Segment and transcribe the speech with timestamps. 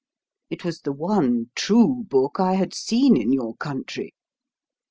[0.49, 4.15] It was the one true book I had seen in your country.